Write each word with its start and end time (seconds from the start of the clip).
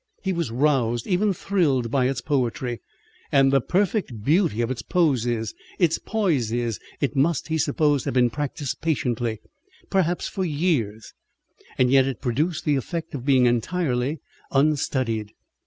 He 0.23 0.33
was 0.33 0.49
roused, 0.49 1.05
even 1.05 1.31
thrilled 1.31 1.91
by 1.91 2.09
its 2.09 2.21
poetry, 2.21 2.81
and 3.31 3.53
the 3.53 3.61
perfect 3.61 4.23
beauty 4.23 4.59
of 4.61 4.71
its 4.71 4.81
poses, 4.81 5.53
its 5.77 5.99
poises. 5.99 6.79
It 6.99 7.15
must, 7.15 7.49
he 7.49 7.59
supposed, 7.59 8.05
have 8.05 8.15
been 8.15 8.31
practised 8.31 8.81
patiently, 8.81 9.41
perhaps 9.91 10.27
for 10.27 10.43
years, 10.43 11.13
yet 11.77 12.07
it 12.07 12.19
produced 12.19 12.65
the 12.65 12.77
effect 12.77 13.13
of 13.13 13.27
being 13.27 13.45
entirely 13.45 14.17
unstudied. 14.49 15.33